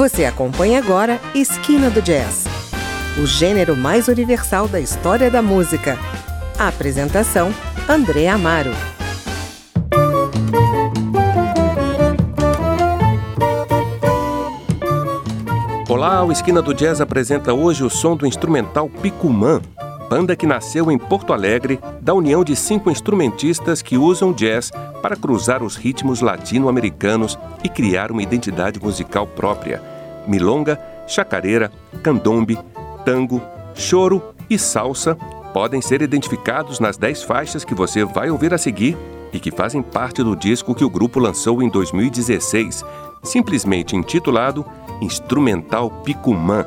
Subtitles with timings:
[0.00, 2.46] Você acompanha agora Esquina do Jazz,
[3.22, 5.98] o gênero mais universal da história da música.
[6.58, 7.52] A apresentação:
[7.86, 8.70] André Amaro.
[15.86, 19.60] Olá, o Esquina do Jazz apresenta hoje o som do instrumental Picumã,
[20.10, 25.14] banda que nasceu em Porto Alegre da união de cinco instrumentistas que usam jazz para
[25.14, 29.80] cruzar os ritmos latino-americanos e criar uma identidade musical própria.
[30.26, 31.70] Milonga, chacareira,
[32.02, 32.58] candombe,
[33.04, 33.40] tango,
[33.72, 34.20] choro
[34.50, 35.14] e salsa
[35.54, 38.96] podem ser identificados nas dez faixas que você vai ouvir a seguir
[39.32, 42.84] e que fazem parte do disco que o grupo lançou em 2016,
[43.22, 44.66] simplesmente intitulado
[45.00, 46.66] Instrumental Picumã.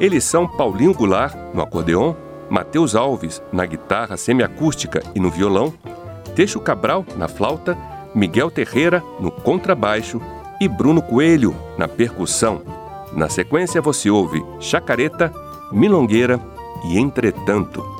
[0.00, 2.14] Eles são Paulinho Goulart no acordeon,
[2.50, 5.72] Matheus Alves na guitarra semiacústica e no violão,
[6.34, 7.76] Teixo Cabral na flauta,
[8.14, 10.20] Miguel Terreira no contrabaixo
[10.60, 12.62] e Bruno Coelho na percussão.
[13.12, 15.32] Na sequência você ouve Chacareta,
[15.72, 16.40] Milongueira
[16.86, 17.97] e Entretanto.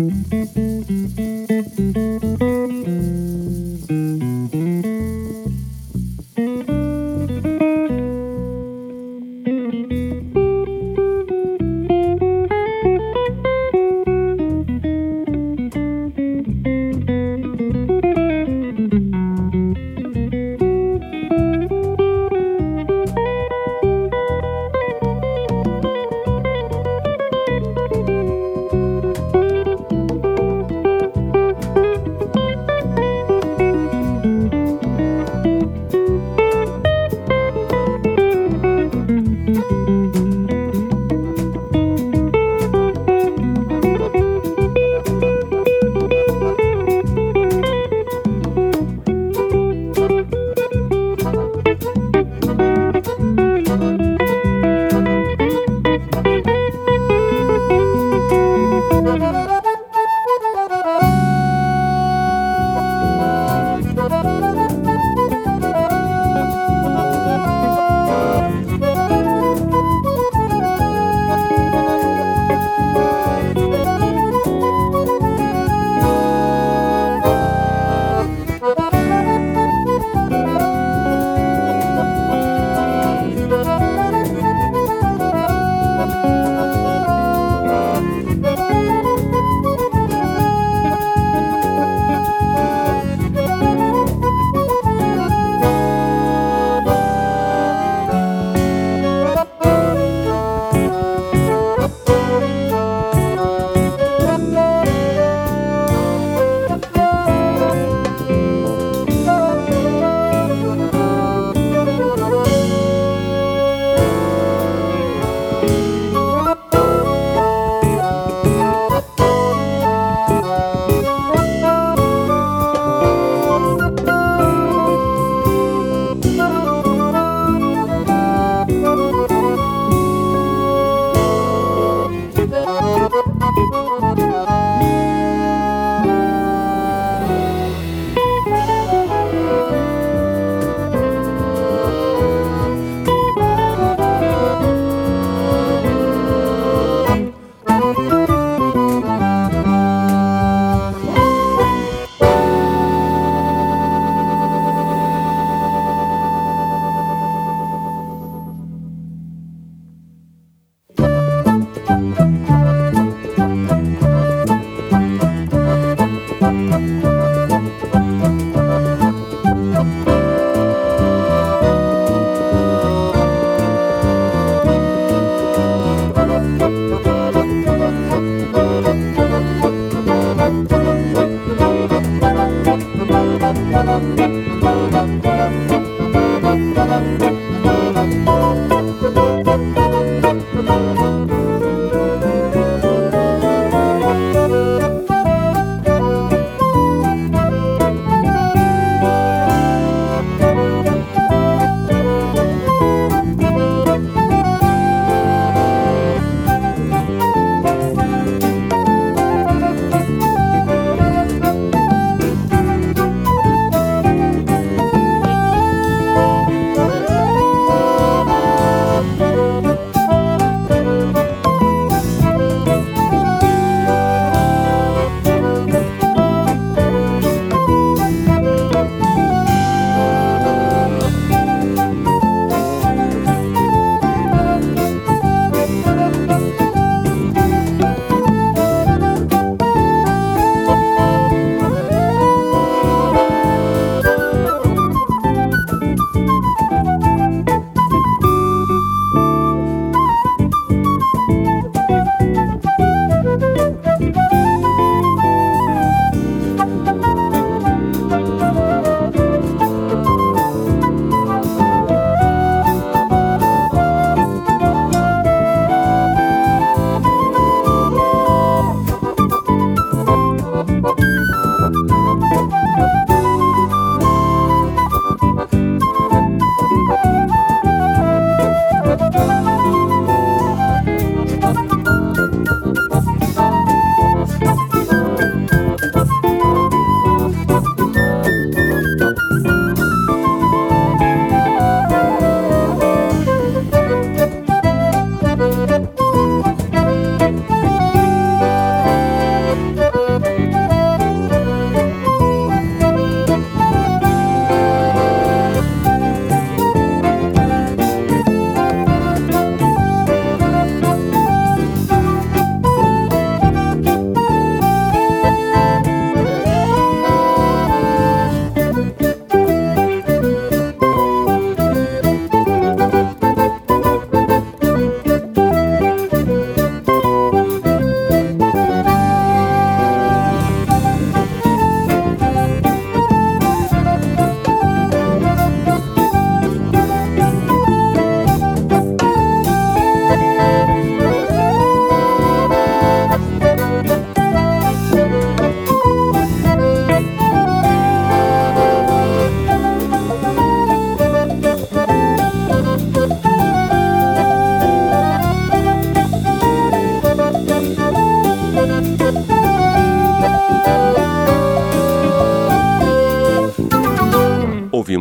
[0.00, 0.32] Thank
[4.54, 4.59] you.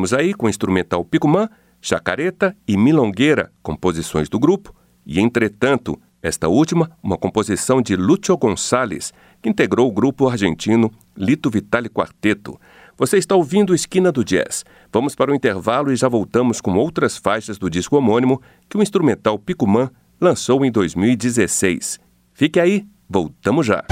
[0.09, 1.47] Ficamos aí com o instrumental Picumã,
[1.79, 4.73] Chacareta e Milongueira, composições do grupo,
[5.05, 11.49] e entretanto, esta última, uma composição de Lúcio Gonçalves, que integrou o grupo argentino Lito
[11.51, 12.59] Vitale Quarteto.
[12.97, 14.65] Você está ouvindo Esquina do Jazz.
[14.91, 18.81] Vamos para o intervalo e já voltamos com outras faixas do disco homônimo que o
[18.81, 21.99] instrumental Picumã lançou em 2016.
[22.33, 23.83] Fique aí, voltamos já.